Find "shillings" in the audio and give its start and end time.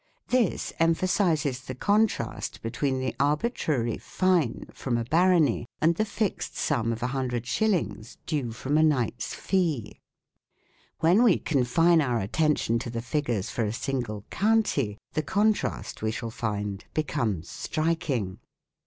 7.45-8.17